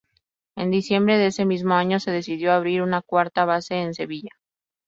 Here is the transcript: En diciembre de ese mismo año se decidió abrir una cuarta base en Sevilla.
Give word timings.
En 0.55 0.71
diciembre 0.71 1.19
de 1.19 1.27
ese 1.27 1.45
mismo 1.45 1.75
año 1.75 1.99
se 1.99 2.09
decidió 2.09 2.53
abrir 2.53 2.81
una 2.81 3.03
cuarta 3.03 3.45
base 3.45 3.75
en 3.75 3.93
Sevilla. 3.93 4.31